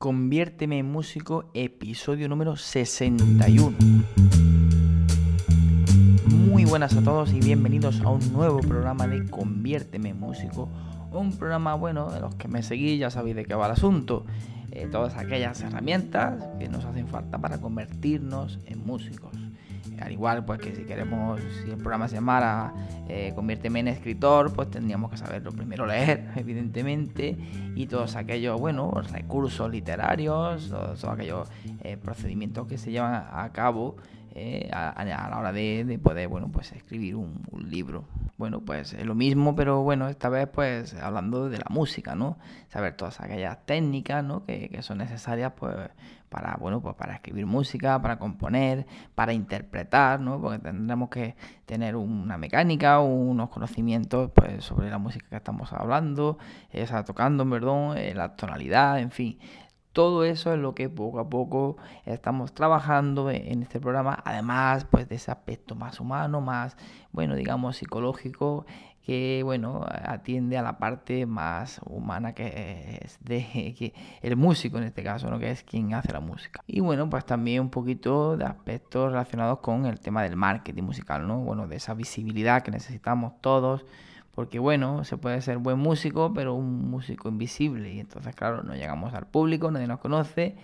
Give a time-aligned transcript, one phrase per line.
[0.00, 3.76] Conviérteme en músico, episodio número 61.
[6.28, 10.68] Muy buenas a todos y bienvenidos a un nuevo programa de Conviérteme en músico.
[11.10, 14.24] Un programa, bueno, de los que me seguís ya sabéis de qué va el asunto.
[14.70, 19.32] Eh, todas aquellas herramientas que nos hacen falta para convertirnos en músicos
[20.00, 22.72] al igual pues que si queremos, si el programa se llamara
[23.08, 27.36] eh, Conviérteme en escritor, pues tendríamos que saberlo primero leer, evidentemente,
[27.74, 31.48] y todos aquellos, bueno, recursos literarios, todos, aquellos
[31.82, 33.96] eh, procedimientos que se llevan a cabo
[34.40, 38.04] eh, a, la hora de, poder, bueno, pues escribir un, libro.
[38.36, 42.38] Bueno, pues es lo mismo, pero bueno, esta vez pues hablando de la música, ¿no?
[42.68, 44.44] Saber todas aquellas técnicas, ¿no?
[44.44, 45.74] Que, que son necesarias, pues,
[46.28, 50.40] para, bueno, pues para escribir música, para componer, para interpretar, ¿no?
[50.40, 51.34] Porque tendremos que
[51.66, 56.38] tener una mecánica, unos conocimientos, pues, sobre la música que estamos hablando,
[56.70, 59.38] esa tocando, perdón, eh, la tonalidad, en fin
[59.98, 61.76] todo eso es lo que poco a poco
[62.06, 66.76] estamos trabajando en este programa, además pues de ese aspecto más humano, más,
[67.10, 68.64] bueno, digamos psicológico,
[69.02, 74.84] que bueno, atiende a la parte más humana que es de que el músico en
[74.84, 75.40] este caso, ¿no?
[75.40, 76.62] que es quien hace la música.
[76.68, 81.26] Y bueno, pues también un poquito de aspectos relacionados con el tema del marketing musical,
[81.26, 81.40] ¿no?
[81.40, 83.84] Bueno, de esa visibilidad que necesitamos todos
[84.38, 87.92] porque bueno, se puede ser buen músico, pero un músico invisible.
[87.92, 90.54] Y entonces, claro, no llegamos al público, nadie nos conoce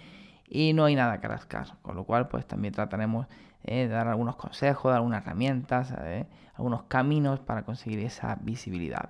[0.49, 1.77] y no hay nada que rascar.
[1.83, 3.27] Con lo cual, pues también trataremos
[3.65, 9.09] eh, de dar algunos consejos, de algunas herramientas, eh, algunos caminos para conseguir esa visibilidad.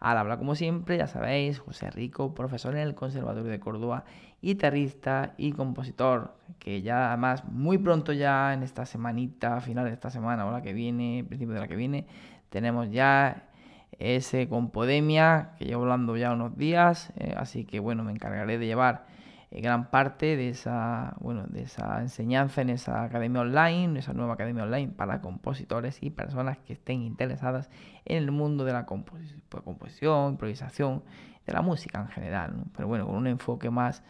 [0.00, 4.04] Al hablar, como siempre, ya sabéis, José Rico, profesor en el Conservatorio de Córdoba,
[4.40, 10.08] guitarrista y compositor, que ya además muy pronto ya en esta semanita, final de esta
[10.08, 12.06] semana o la que viene, principio de la que viene,
[12.48, 13.50] tenemos ya
[13.98, 18.66] ese Compodemia, que llevo hablando ya unos días, eh, así que bueno, me encargaré de
[18.66, 19.06] llevar
[19.50, 24.34] eh, gran parte de esa, bueno, de esa enseñanza en esa academia online, esa nueva
[24.34, 27.70] academia online para compositores y personas que estén interesadas
[28.04, 31.02] en el mundo de la pues, composición, improvisación,
[31.46, 34.02] de la música en general, pero bueno, con un enfoque más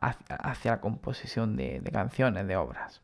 [0.00, 3.02] hacia, la composición de, canciones, de obras.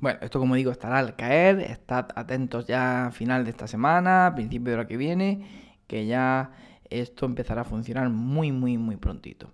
[0.00, 4.32] Bueno, esto como digo estará al caer, estad atentos ya a final de esta semana,
[4.34, 6.52] principio de la que viene que ya
[6.90, 9.50] esto empezará a funcionar muy, muy, muy prontito.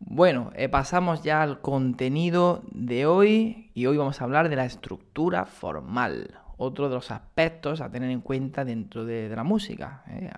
[0.00, 4.64] Bueno, eh, pasamos ya al contenido de hoy y hoy vamos a hablar de la
[4.64, 10.04] estructura formal, otro de los aspectos a tener en cuenta dentro de, la música.
[10.08, 10.30] ¿eh?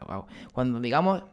[0.53, 1.25] Cuando digamos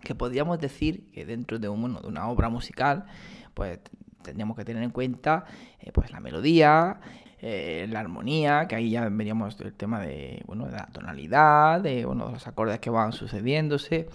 [0.00, 3.06] que podríamos decir que dentro de, un, de una obra musical,
[3.54, 3.80] pues
[4.22, 5.44] tendríamos que tener en cuenta
[5.80, 7.00] eh, pues la melodía,
[7.40, 12.04] eh, la armonía, que ahí ya veríamos el tema de, bueno, de la tonalidad, de,
[12.04, 14.08] bueno, los acordes que van sucediéndose,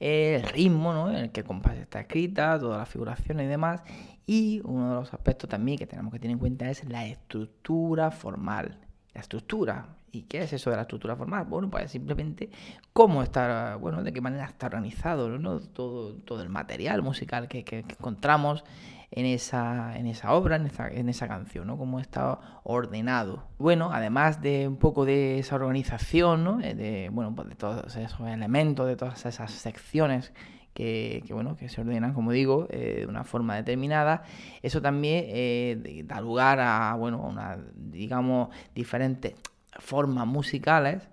[0.00, 1.10] el ritmo ¿no?
[1.10, 3.82] en el que el compás está escrita, todas las figuraciones y demás.
[4.26, 8.10] Y uno de los aspectos también que tenemos que tener en cuenta es la estructura
[8.10, 8.76] formal.
[9.14, 9.97] La estructura.
[10.12, 11.44] ¿Y qué es eso de la estructura formal?
[11.46, 12.50] Bueno, pues simplemente
[12.92, 15.60] cómo está, bueno, de qué manera está organizado ¿no?
[15.60, 18.64] todo, todo el material musical que, que encontramos
[19.10, 21.78] en esa, en esa obra, en esa, en esa canción, ¿no?
[21.78, 23.44] Cómo está ordenado.
[23.58, 26.60] Bueno, además de un poco de esa organización, ¿no?
[26.60, 30.32] Eh, de, bueno, pues de todos esos elementos, de todas esas secciones
[30.74, 34.22] que, bueno, que se ordenan, como digo, eh, de una forma determinada.
[34.62, 39.34] Eso también eh, da lugar a, bueno, una, digamos, diferentes
[39.78, 41.08] formas musicales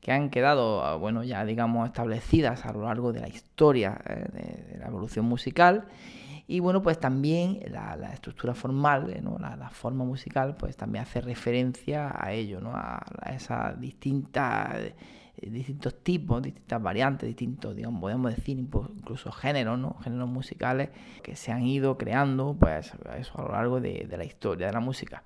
[0.00, 4.00] que han quedado, bueno, ya digamos, establecidas a lo largo de la historia
[4.32, 5.86] de la evolución musical
[6.50, 9.38] y bueno, pues también la, estructura formal, eh, ¿no?
[9.38, 12.72] la, forma musical, pues también hace referencia a ello, ¿no?
[12.74, 13.00] a,
[13.32, 14.74] esas distintas
[15.36, 19.94] eh, distintos tipos, distintas variantes, distintos, digamos, podemos decir incluso géneros, ¿no?
[20.02, 20.88] Géneros musicales
[21.22, 24.80] que se han ido creando, pues eso a lo largo de, la historia de la
[24.80, 25.22] música.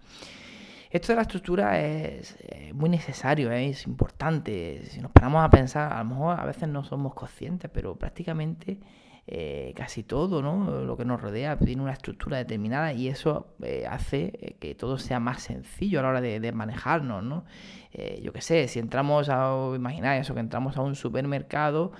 [0.94, 2.38] Esto de la estructura es
[2.72, 3.70] muy necesario, ¿eh?
[3.70, 4.84] es importante.
[4.84, 8.78] Si nos paramos a pensar, a lo mejor a veces no somos conscientes, pero prácticamente
[9.26, 10.84] eh, casi todo, ¿no?
[10.84, 15.18] Lo que nos rodea tiene una estructura determinada y eso eh, hace que todo sea
[15.18, 17.44] más sencillo a la hora de, manejarnos, ¿no?
[18.22, 21.90] yo qué sé, si entramos a, imaginar eso, que entramos a un supermercado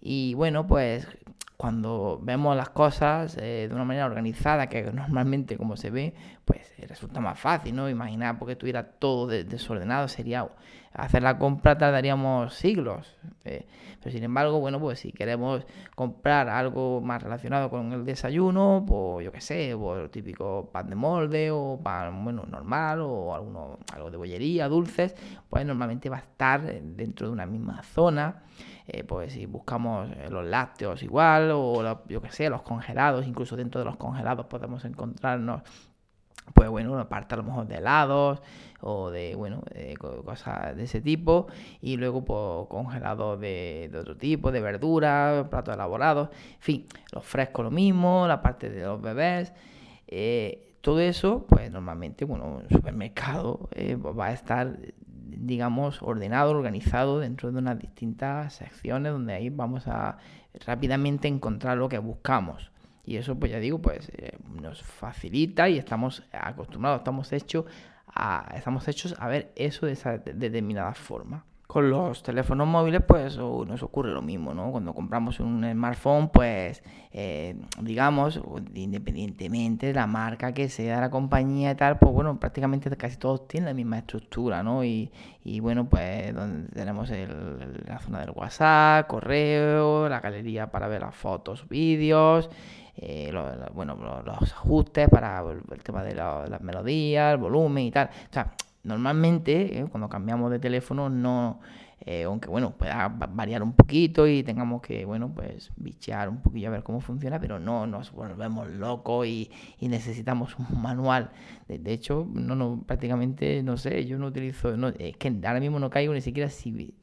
[0.00, 1.08] y bueno, pues
[1.56, 6.14] cuando vemos las cosas de una manera organizada, que normalmente como se ve,
[6.44, 7.88] pues resulta más fácil, ¿no?
[7.88, 10.48] Imaginar porque tuviera todo desordenado sería
[10.94, 13.16] hacer la compra tardaríamos siglos.
[13.44, 13.66] Eh,
[14.00, 19.24] pero sin embargo, bueno, pues si queremos comprar algo más relacionado con el desayuno, pues
[19.24, 24.10] yo qué sé, pues típico pan de molde o pan, bueno, normal o alguno, algo
[24.10, 25.14] de bollería, dulces,
[25.48, 28.42] pues normalmente va a estar dentro de una misma zona.
[28.86, 33.56] Eh, pues si buscamos eh, los lácteos igual o yo qué sé, los congelados, incluso
[33.56, 35.62] dentro de los congelados podemos encontrarnos
[36.52, 38.42] pues bueno, una parte a lo mejor de helados
[38.80, 39.62] o de, bueno,
[39.98, 41.46] cosas de ese tipo
[41.80, 47.64] y luego pues congelados de, otro tipo, de verduras, platos elaborados, en fin, los frescos
[47.64, 49.54] lo mismo, la parte de los bebés,
[50.06, 54.76] eh, todo eso, pues normalmente, bueno, un supermercado eh, va a estar,
[55.08, 60.18] digamos, ordenado, organizado dentro de unas distintas secciones donde ahí vamos a
[60.66, 62.70] rápidamente encontrar lo que buscamos.
[63.06, 67.66] Y eso, pues ya digo, pues eh, nos facilita y estamos acostumbrados, estamos hechos
[68.06, 71.44] a, estamos hechos a ver eso de esa determinada forma.
[71.66, 74.70] Con los teléfonos móviles, pues nos ocurre lo mismo, ¿no?
[74.70, 78.40] Cuando compramos un smartphone, pues, eh, digamos,
[78.74, 83.48] independientemente de la marca que sea, la compañía y tal, pues bueno, prácticamente casi todos
[83.48, 84.84] tienen la misma estructura, ¿no?
[84.84, 85.10] Y,
[85.42, 91.16] y bueno, pues donde tenemos la zona del WhatsApp, correo, la galería para ver las
[91.16, 92.50] fotos, vídeos,
[92.96, 93.32] eh,
[93.74, 98.08] bueno, los, ajustes para el, tema de las melodías, el volumen y tal.
[98.30, 101.60] O sea, normalmente eh, cuando cambiamos de teléfono no...
[102.06, 106.68] Eh, aunque bueno, pueda variar un poquito y tengamos que, bueno, pues bichear un poquillo
[106.68, 109.50] a ver cómo funciona, pero no nos volvemos locos y,
[109.80, 111.30] necesitamos un manual.
[111.66, 115.78] De, hecho, no, no, prácticamente, no sé, yo no utilizo, no, es que ahora mismo
[115.78, 116.94] no caigo ni siquiera si,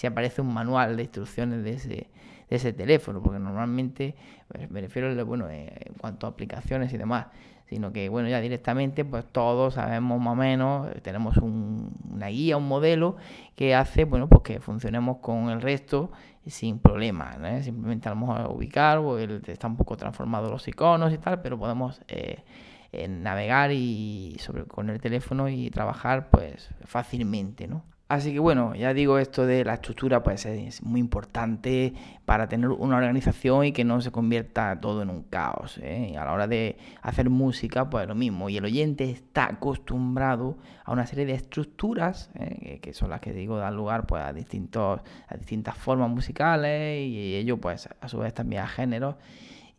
[0.00, 2.08] si aparece un manual de instrucciones de ese, de
[2.48, 4.14] ese teléfono, porque normalmente
[4.48, 7.26] pues, me refiero bueno, eh, en cuanto a aplicaciones y demás,
[7.66, 12.56] sino que bueno, ya directamente pues todos sabemos más o menos, eh, tenemos una guía,
[12.56, 13.16] un modelo
[13.56, 16.10] que hace, bueno, pues que funcionemos con el resto
[16.46, 21.18] sin problemas, simplemente a lo mejor ubicar, o está un poco transformado los iconos y
[21.18, 22.42] tal, pero podemos eh,
[23.06, 27.84] navegar y sobre con el teléfono y trabajar pues fácilmente, ¿no?
[28.10, 32.70] Así que bueno, ya digo, esto de la estructura pues es muy importante para tener
[32.70, 35.78] una organización y que no se convierta todo en un caos.
[35.80, 36.16] ¿eh?
[36.18, 38.48] A la hora de hacer música, pues lo mismo.
[38.48, 42.80] Y el oyente está acostumbrado a una serie de estructuras, ¿eh?
[42.82, 47.36] que son las que digo dan lugar pues, a, distintos, a distintas formas musicales y
[47.36, 49.14] ello pues a su vez también a géneros.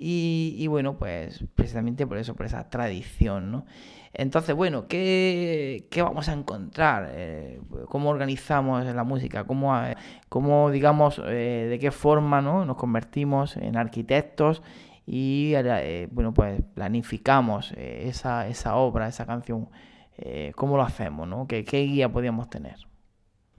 [0.04, 3.66] Y, bueno, pues precisamente por eso, por esa tradición, ¿no?
[4.14, 7.12] Entonces, bueno, ¿qué, vamos a encontrar?
[7.14, 9.44] Eh, ¿Cómo organizamos la música?
[9.44, 9.96] ¿Cómo, eh,
[10.28, 12.66] cómo digamos, eh, de qué forma ¿no?
[12.66, 14.64] nos convertimos en arquitectos?
[15.06, 15.54] Y,
[16.10, 19.70] bueno, pues planificamos esa, esa obra, esa canción.
[20.56, 21.28] ¿Cómo lo hacemos?
[21.28, 21.46] ¿no?
[21.48, 22.91] ¿Qué, guía podríamos tener?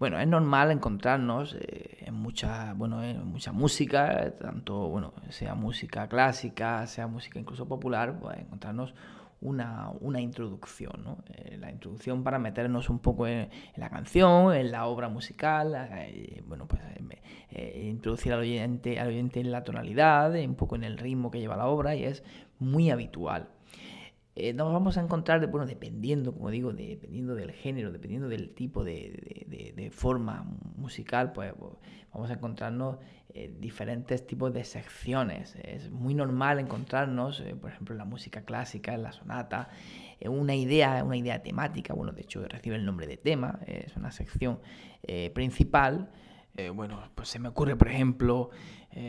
[0.02, 6.84] Bueno, es normal encontrarnos en mucha, bueno, en mucha música, tanto, bueno, sea música clásica,
[6.88, 8.96] sea música incluso popular, pues encontrarnos
[9.40, 11.18] una, una introducción, ¿no?
[11.32, 16.42] Eh, la introducción para meternos un poco en, la canción, en la obra musical, eh,
[16.48, 16.82] bueno, pues
[17.50, 21.38] eh, introducir al oyente, al oyente en la tonalidad, un poco en el ritmo que
[21.38, 22.24] lleva la obra y es
[22.58, 23.50] muy habitual.
[24.54, 29.46] Nos vamos a encontrar, bueno, dependiendo, como digo, dependiendo del género, dependiendo del tipo de,
[29.76, 30.44] de forma
[30.76, 31.72] musical, pues, pues
[32.12, 32.98] vamos a encontrarnos
[33.34, 35.56] eh, diferentes tipos de secciones.
[35.62, 39.70] Es muy normal encontrarnos, eh, por ejemplo, en la música clásica, en la sonata,
[40.20, 41.94] en una idea, una idea temática.
[41.94, 44.60] Bueno, de hecho, recibe el nombre de tema, es una sección
[46.56, 48.50] eh, bueno, pues se me ocurre, por ejemplo,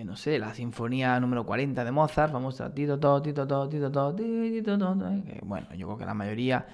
[0.06, 3.92] no sé, la sinfonía número 40 de Mozart, vamos a tito, todo, tito, todo, tito,
[3.92, 4.96] todo, tito, todo,
[5.44, 6.66] bueno, yo creo que la mayoría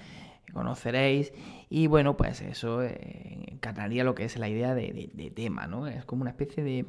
[0.52, 1.32] conoceréis.
[1.68, 3.58] Y bueno, pues eso eh,
[4.04, 5.86] lo que es la idea de, tema, ¿no?
[5.86, 6.84] Es como una especie de,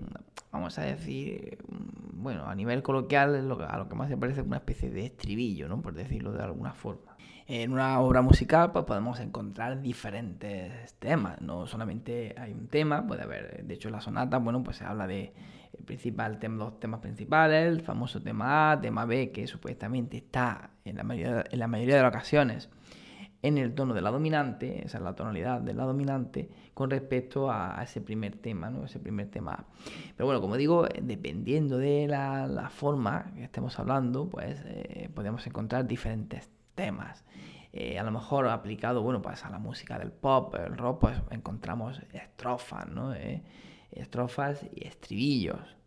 [0.52, 1.60] vamos a decir,
[2.14, 5.82] bueno, a nivel coloquial, a lo que más se parece una especie de estribillo, ¿no?
[5.82, 7.11] Por decirlo de alguna forma.
[7.54, 13.24] En una obra musical pues podemos encontrar diferentes temas, no solamente hay un tema, puede
[13.24, 15.34] haber, de hecho la sonata, bueno, pues se habla de
[15.78, 20.70] el principal tema, los temas principales, el famoso tema A, tema B, que supuestamente está
[20.86, 22.70] en la mayoría, en la mayoría de las ocasiones
[23.42, 27.52] en el tono de la dominante, esa es la tonalidad de la dominante, con respecto
[27.52, 28.86] a, ese primer tema, ¿no?
[28.86, 29.66] Ese primer tema.
[30.16, 35.86] Pero bueno, como digo, dependiendo de la, forma que estemos hablando, pues eh, podemos encontrar
[35.86, 37.24] diferentes temas.
[37.74, 41.22] Eh, a lo mejor aplicado, bueno, pues a la música del pop, el rock, pues
[41.30, 43.14] encontramos estrofas, ¿no?
[43.14, 43.44] Eh,
[43.92, 45.78] estrofas y estribillos.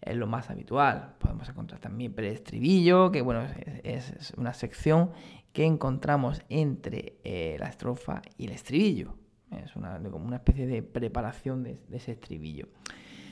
[0.00, 1.14] Es lo más habitual.
[1.18, 3.46] Podemos encontrar también preestribillo, que bueno,
[3.82, 5.12] es una sección
[5.54, 9.14] que encontramos entre eh, la estrofa y el estribillo.
[9.50, 12.68] Es una, como una especie de preparación de, de ese estribillo.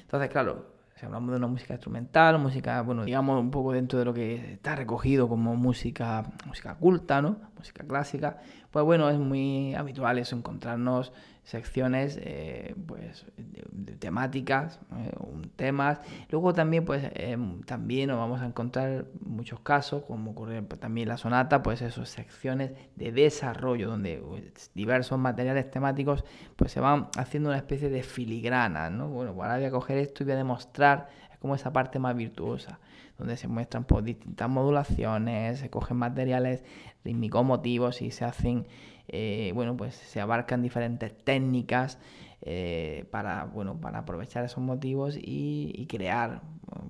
[0.01, 0.73] Entonces, claro,
[1.07, 4.77] hablamos de una música instrumental, música, bueno, digamos un poco dentro de lo que está
[4.77, 7.37] recogido como música, música culta, ¿no?
[7.57, 8.39] Música clásica,
[8.71, 11.13] pues bueno, es muy habitual eso, encontrarnos
[11.45, 15.13] secciones eh, pues de, temáticas eh,
[15.57, 21.09] temas luego también pues eh, también nos vamos a encontrar muchos casos como ocurre también
[21.09, 27.09] la sonata pues eso secciones de desarrollo donde pues, diversos materiales temáticos pues se van
[27.17, 30.35] haciendo una especie de filigrana no bueno pues ahora voy a coger esto y voy
[30.35, 31.09] a demostrar
[31.41, 32.79] como esa parte más virtuosa
[33.19, 36.63] donde se muestran pues, distintas modulaciones se cogen materiales
[37.05, 38.67] rítmicos motivos y se hacen
[39.09, 41.99] eh, bueno, pues se abarcan diferentes técnicas
[42.41, 46.43] eh, para, bueno, para aprovechar esos motivos y, crear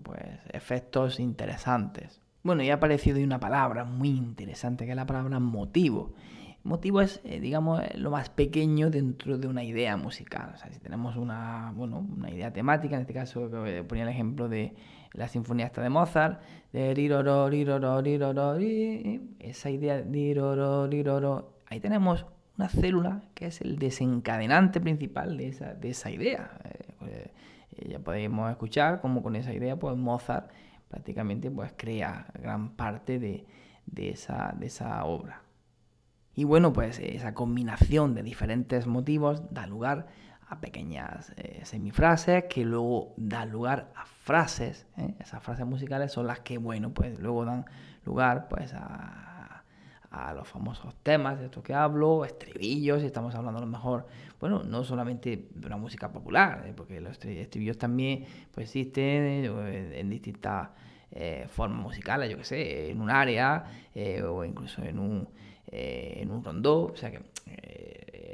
[0.02, 2.20] pues, efectos interesantes.
[2.42, 6.12] Bueno, y ha aparecido una palabra muy interesante que es la palabra motivo.
[6.64, 10.52] Motivo es, eh, digamos, lo más pequeño dentro de una idea musical.
[10.54, 13.50] O sea, si tenemos una, bueno, una idea temática, en este caso
[13.88, 14.74] ponía el ejemplo de
[15.14, 16.40] la sinfonía esta de Mozart,
[16.72, 18.56] de riroro, riroro, riroro,
[19.38, 22.26] esa idea riroro, riroro, ahí tenemos
[22.56, 26.58] una célula que es el desencadenante principal de esa, de esa idea.
[26.64, 27.30] Eh, pues,
[27.88, 30.50] ya podemos escuchar cómo con esa idea pues Mozart
[30.88, 33.46] prácticamente pues crea gran parte de,
[33.96, 35.42] esa, de esa obra.
[36.34, 40.06] Y bueno, pues esa combinación de diferentes motivos da lugar
[40.60, 44.86] pequeñas eh, semifrases que luego dan lugar a frases.
[44.98, 45.14] ¿eh?
[45.20, 47.64] Esas frases musicales son las que, bueno, pues luego dan
[48.04, 49.62] lugar pues a
[50.34, 54.06] los famosos temas de estos que hablo, estribillos, estamos hablando a lo mejor,
[54.38, 59.46] bueno, no solamente de una música popular, eh, porque los estribillos también pues, existen
[59.94, 60.68] en, distintas
[61.48, 63.64] formas musicales, yo que sé, en un área
[64.26, 65.28] o incluso en un,
[65.66, 67.20] en un rondó, o sea que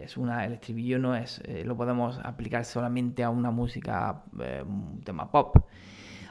[0.08, 4.24] es una, el estribillo no es, lo podemos aplicar solamente a una música,
[4.66, 5.56] un tema pop.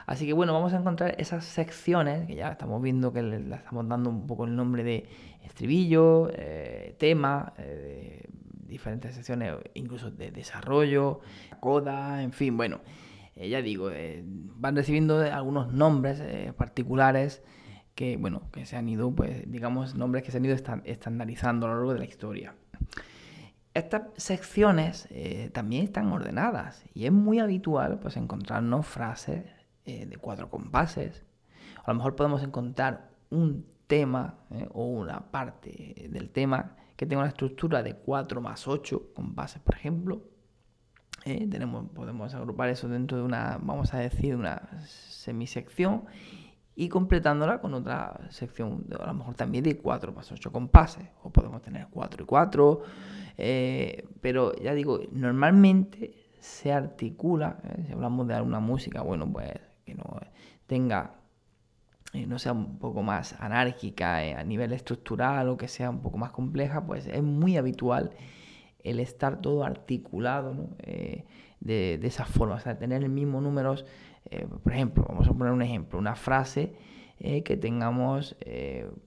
[0.08, 3.86] Así que bueno, vamos a encontrar esas secciones, que ya estamos viendo que le, estamos
[3.86, 5.06] dando un poco el nombre de
[5.44, 8.24] estribillo, eh, tema, eh,
[8.66, 11.20] diferentes secciones, incluso de desarrollo,
[11.60, 12.80] coda, en fin, bueno,
[13.36, 13.90] eh, ya digo,
[14.56, 16.22] van recibiendo algunos nombres
[16.54, 17.42] particulares
[17.94, 21.68] que, bueno, que se han ido, pues, digamos, nombres que se han ido estandarizando a
[21.68, 22.54] lo largo de la historia.
[23.78, 25.08] Estas secciones
[25.52, 29.44] también están ordenadas y es muy habitual pues encontrarnos frases
[29.88, 31.24] eh, de cuatro compases.
[31.82, 37.22] A lo mejor podemos encontrar un tema eh, o una parte del tema que tenga
[37.22, 40.24] una estructura de 4 más 8 compases, por ejemplo.
[41.24, 46.04] Eh, tenemos, podemos agrupar eso dentro de una, vamos a decir, una semisección
[46.80, 51.30] y completándola con otra sección, a lo mejor también de 4 más 8 compases, o
[51.30, 52.82] podemos tener 4 y 4,
[54.20, 59.50] pero ya digo, normalmente se articula, si hablamos de alguna música, bueno, pues
[59.84, 60.20] que no
[60.68, 61.14] tenga,
[62.12, 66.00] eh, no sea un poco más anárquica eh, a nivel estructural o que sea un
[66.00, 68.12] poco más compleja, pues es muy habitual
[68.84, 71.24] el estar todo articulado eh,
[71.60, 73.84] de, esa forma, o sea, tener el mismo números,
[74.62, 76.74] por ejemplo, vamos a poner un ejemplo, una frase
[77.18, 78.36] que tengamos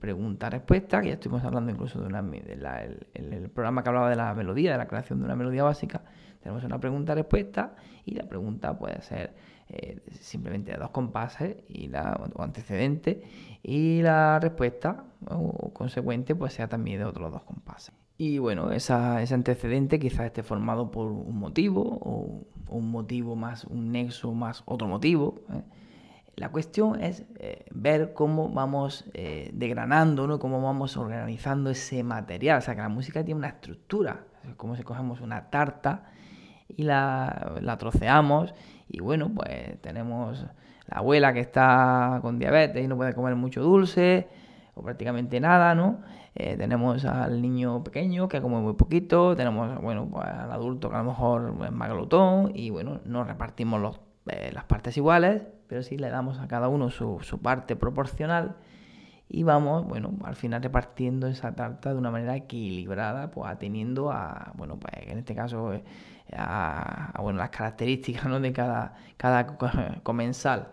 [0.00, 4.88] pregunta-respuesta, que ya estuvimos hablando incluso de, programa que hablaba de la melodía, de la
[4.88, 6.02] creación de una melodía básica,
[6.42, 9.34] tenemos una pregunta-respuesta y la pregunta puede ser
[9.68, 13.22] eh, simplemente dos compases y la, o antecedente
[13.62, 17.94] y la respuesta o consecuente pues sea también de otros dos compases.
[18.24, 23.90] Y bueno, ese antecedente quizás esté formado por un motivo o, un motivo más un
[23.90, 25.40] nexo más otro motivo.
[25.52, 25.62] ¿eh?
[26.36, 29.06] La cuestión es eh, ver cómo vamos
[29.52, 30.38] degranando, ¿no?
[30.38, 32.58] cómo vamos organizando ese material.
[32.58, 34.24] O sea, que la música tiene una estructura.
[34.48, 36.04] Es como si cogemos una tarta
[36.68, 38.54] y la, la troceamos
[38.88, 40.46] y bueno, pues tenemos
[40.86, 44.28] la abuela que está con diabetes y no puede comer mucho dulce
[44.74, 45.98] o prácticamente nada, ¿no?
[46.34, 50.98] Eh, tenemos al niño pequeño que come muy poquito, tenemos, bueno, al adulto que a
[50.98, 55.82] lo mejor es más glotón y bueno, no repartimos los, eh, las partes iguales, pero
[55.82, 58.56] sí le damos a cada uno su, parte proporcional
[59.28, 64.52] y vamos, bueno, al final repartiendo esa tarta de una manera equilibrada, pues atendiendo a,
[64.56, 65.84] bueno, pues en este caso eh,
[66.34, 68.40] a, bueno, las características ¿no?
[68.40, 69.58] de cada, cada
[70.02, 70.68] comensal.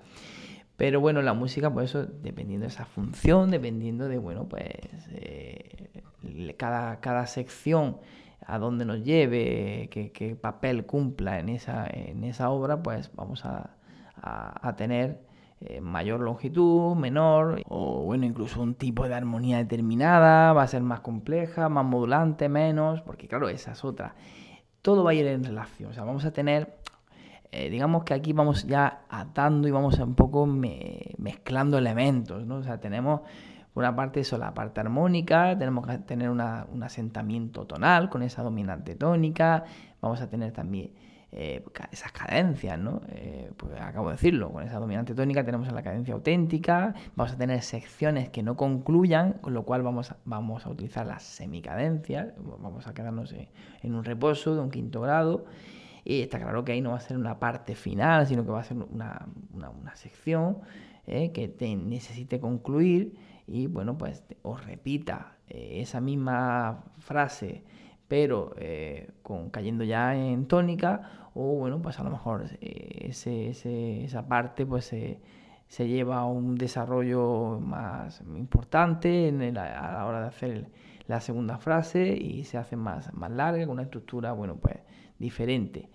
[0.79, 4.63] Pero bueno, la música, pues eso, dependiendo de esa función, dependiendo de, bueno, pues
[5.12, 5.89] eh,
[6.55, 7.98] cada, cada sección
[8.45, 13.71] a dónde nos lleve, qué, papel cumpla en esa, en esa obra, pues vamos a,
[14.15, 15.19] a, tener
[15.59, 20.81] eh, mayor longitud, menor, o bueno, incluso un tipo de armonía determinada, va a ser
[20.81, 24.15] más compleja, más modulante, menos, porque claro, esa es otra
[24.81, 25.91] todo va a ir en relación.
[25.91, 26.78] O sea, vamos a tener,
[27.51, 32.58] eh, digamos que aquí vamos ya atando y vamos un poco mezclando elementos, ¿no?
[32.58, 33.22] O sea, tenemos
[33.74, 38.44] por una parte eso, la parte armónica, tenemos que tener un asentamiento tonal con esa
[38.44, 39.63] dominante tónica,
[40.01, 40.91] vamos a tener también
[41.32, 43.01] eh, esas cadencias, ¿no?
[43.10, 47.38] Eh, pues acabo de decirlo, con esa dominante tónica tenemos la cadencia auténtica, vamos a
[47.38, 52.34] tener secciones que no concluyan, con lo cual vamos a, vamos a utilizar las semicadencias,
[52.38, 53.36] vamos a quedarnos
[53.84, 55.46] en un reposo de un quinto grado.
[56.03, 58.62] Y está claro que ahí no va a ser una parte final, sino que va
[58.62, 59.27] a ser una,
[59.96, 60.60] sección
[61.08, 67.63] eh, que te necesite concluir y bueno, pues os repita esa misma frase
[68.10, 73.51] pero eh, con, cayendo ya en tónica, o bueno, pues a lo mejor eh, ese,
[74.03, 80.27] esa parte pues se lleva a un desarrollo más importante en a la hora de
[80.27, 80.72] hacer
[81.06, 84.77] la segunda frase y se hace más, más larga, con una estructura, bueno, pues
[85.20, 85.90] diferente.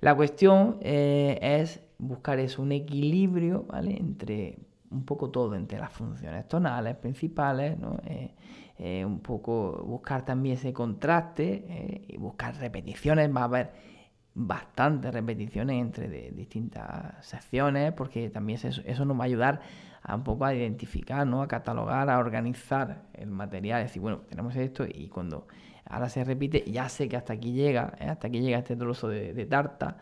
[0.00, 3.96] La cuestión eh, es buscar eso, un equilibrio, ¿vale?
[3.96, 4.58] Entre
[4.90, 7.98] un poco todo, entre las funciones tonales principales, ¿no?
[8.80, 13.34] Eh, un poco buscar también ese contraste eh, y buscar repeticiones.
[13.34, 13.72] Va a haber
[14.34, 19.60] bastantes repeticiones entre distintas secciones porque también eso, eso, nos va a ayudar
[20.00, 21.42] a un poco a identificar, ¿no?
[21.42, 23.80] a catalogar, a organizar el material.
[23.80, 25.48] Es decir, bueno, tenemos esto y cuando
[25.88, 28.06] ahora se repite, ya sé que hasta aquí llega, ¿eh?
[28.08, 29.98] hasta aquí llega este trozo de, de tarta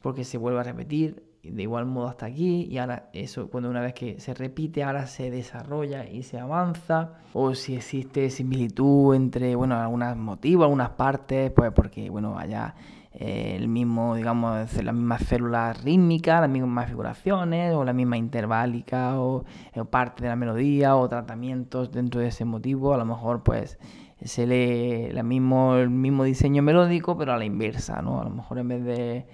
[0.00, 3.80] porque se vuelve a repetir de igual modo hasta aquí y ahora eso cuando una
[3.80, 9.54] vez que se repite ahora se desarrolla y se avanza o si existe similitud entre
[9.54, 12.74] bueno algunos motivos algunas partes pues porque bueno haya
[13.12, 19.20] eh, el mismo digamos las mismas células rítmicas las mismas figuraciones o la misma interválica
[19.20, 19.44] o,
[19.74, 23.78] o, parte de la melodía o tratamientos dentro de ese motivo a lo mejor pues
[24.24, 28.30] se lee la mismo, el mismo diseño melódico pero a la inversa no a lo
[28.30, 29.26] mejor en vez de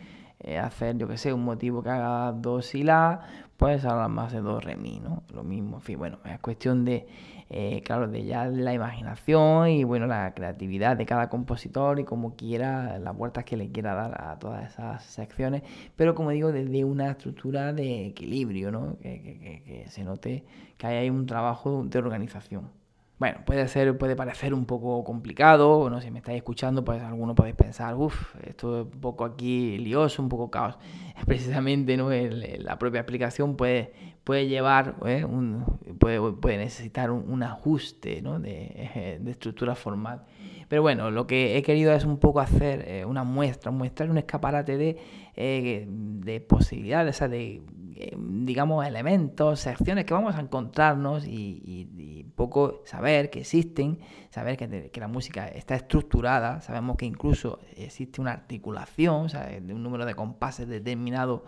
[0.47, 3.23] eh, hacer, yo que sé, un motivo que haga dos y la,
[3.57, 5.23] pues hablar más de dos re mi, ¿no?
[5.33, 7.07] Lo mismo, en fin, bueno, es cuestión de,
[7.49, 12.37] eh, claro, de ya la imaginación y, bueno, la creatividad de cada compositor y como
[12.37, 15.63] quiera, las vueltas que le quiera dar a todas esas secciones,
[15.97, 18.99] pero como digo, desde una estructura de equilibrio, ¿no?
[18.99, 20.45] Que, que, que se note
[20.77, 22.84] que hay un trabajo de organización.
[23.17, 27.37] Bueno, puede ser, puede parecer un poco complicado, bueno, si me estáis escuchando, pues alguno
[27.37, 30.77] podéis pensar, uff, esto es un poco aquí lioso, un poco caos.
[31.27, 32.11] Precisamente, ¿no?
[32.11, 33.93] la propia explicación puede,
[34.25, 35.25] puede llevar, ¿eh?
[35.25, 35.65] un,
[36.01, 38.41] puede, puede, necesitar un, ajuste ¿no?
[38.41, 40.25] de, estructura formal.
[40.69, 44.19] Pero bueno, lo que he querido es un poco hacer eh, una muestra, mostrar un
[44.19, 44.97] escaparate de,
[45.37, 47.63] eh, de posibilidades, o sea, de
[47.97, 54.57] eh, digamos, elementos, secciones que vamos a encontrarnos y, y, poco saber que existen, saber
[54.57, 59.85] que, la música está estructurada, sabemos que incluso existe una articulación, o sea, de un
[59.85, 61.45] número de compases determinado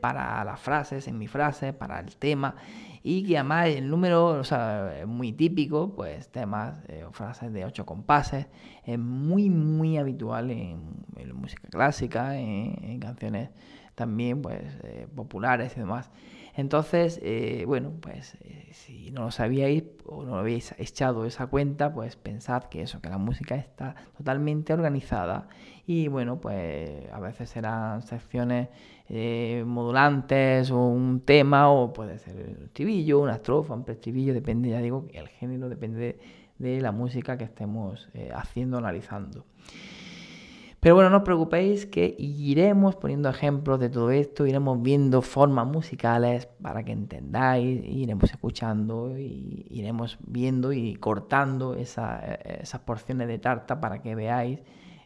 [0.00, 2.56] para las frases, en mi frase, para el tema,
[3.02, 7.52] y que además el número, o sea, es muy típico, pues temas eh, o frases
[7.52, 8.46] de ocho compases,
[8.84, 10.80] es muy, muy habitual en,
[11.16, 13.50] en música clásica, en canciones
[13.98, 16.10] también pues eh, populares y demás.
[16.58, 21.94] Entonces, eh, bueno, pues eh, si no lo sabíais o no habéis echado esa cuenta,
[21.94, 25.48] pues pensad que eso, que la música está totalmente organizada
[25.86, 28.70] y bueno, pues a veces serán secciones
[29.64, 34.80] modulantes o un tema o puede ser un estribillo, una estrofa, un preestribillo, depende, ya
[34.80, 36.18] digo, el género depende de,
[36.58, 39.46] de la música que estemos haciendo, analizando.
[40.80, 45.66] Pero bueno, no os preocupéis que iremos poniendo ejemplos de todo esto, iremos viendo formas
[45.66, 53.40] musicales para que entendáis, iremos escuchando y iremos viendo y cortando esa, esas porciones de
[53.40, 54.60] tarta para que veáis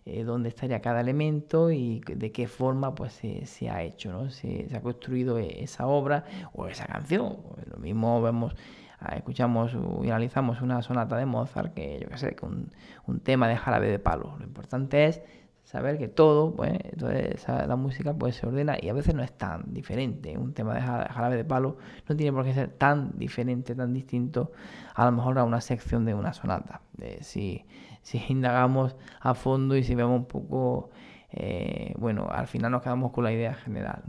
[0.04, 4.28] eh, dónde estaría cada elemento y de qué forma pues se, ha hecho, ¿no?
[4.28, 7.38] Se, ha construido esa obra o esa canción.
[7.70, 8.54] Lo mismo vemos
[9.00, 13.48] ah, escuchamos y analizamos una sonata de Mozart que yo qué sé, que un tema
[13.48, 14.36] de jarabe de palo.
[14.38, 15.22] Lo importante es
[15.64, 19.32] saber que todo, pues, entonces la música pues se ordena y a veces no es
[19.32, 20.36] tan diferente.
[20.36, 21.76] Un tema de jarabe de palo
[22.08, 24.52] no tiene por qué ser tan diferente, tan distinto
[24.94, 26.82] a lo mejor a una sección de una sonata.
[27.20, 27.64] si,
[28.02, 30.90] si indagamos a fondo y si vemos un poco,
[31.30, 34.02] eh, bueno, al final nos quedamos con la idea general.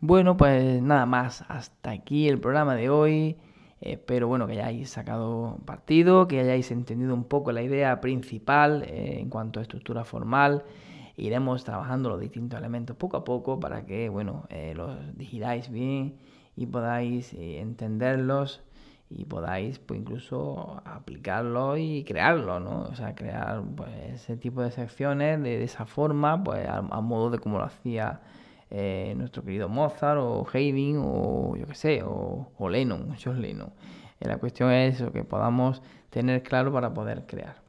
[0.00, 3.36] Bueno, pues nada más, hasta aquí el programa de hoy.
[3.80, 9.18] Espero bueno, que hayáis sacado partido, que hayáis entendido un poco la idea principal eh,
[9.20, 10.64] en cuanto a estructura formal
[11.18, 16.16] iremos trabajando los distintos elementos poco a poco para que, bueno, eh, los digiráis bien
[16.56, 18.62] y podáis eh, entenderlos
[19.10, 22.82] y podáis pues incluso aplicarlo y crearlo, ¿no?
[22.82, 27.38] O sea, crear pues, ese tipo de secciones de, esa forma, pues a, modo de
[27.38, 28.20] como lo hacía
[28.70, 33.72] eh, nuestro querido Mozart o Haydn o yo qué sé, o, o Lennon, John Lennon.
[34.20, 37.67] la cuestión es eso, que podamos tener claro para poder crear.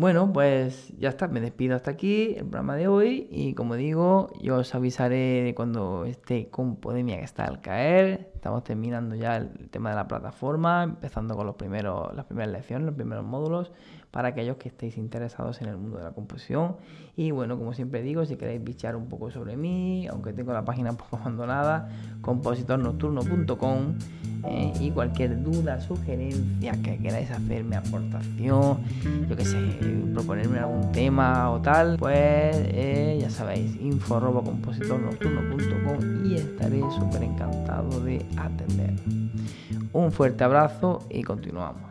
[0.00, 4.32] Bueno, pues ya está, me despido hasta aquí el programa de hoy y como digo,
[4.40, 8.30] yo os avisaré de cuando esté con Podemia que está al caer.
[8.34, 12.86] Estamos terminando ya el tema de la plataforma, empezando con los primeros, las primeras lecciones,
[12.86, 13.72] los primeros módulos
[14.10, 16.76] para aquellos que estéis interesados en el mundo de la composición.
[17.16, 20.64] Y bueno, como siempre digo, si queréis bichar un poco sobre mí, aunque tengo la
[20.64, 21.88] página un poco abandonada,
[22.22, 23.98] compositornocturno.com
[24.44, 28.78] eh, y cualquier duda, sugerencia que queráis hacerme, aportación,
[29.28, 29.58] yo que sé,
[30.12, 34.20] proponerme algún tema o tal, pues eh, ya sabéis, info
[36.24, 38.94] y estaré súper encantado de atender.
[39.92, 41.89] Un fuerte abrazo y continuamos.